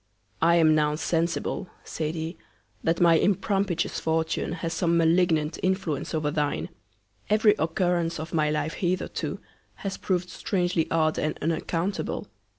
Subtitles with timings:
[0.41, 2.35] I am now sensible, said he,
[2.83, 6.69] that my impropitious Fortune has some malignant Influence over thine;
[7.29, 9.39] every Occurrence of my Life hitherto
[9.75, 12.25] has prov'd strangely odd and unaccountable.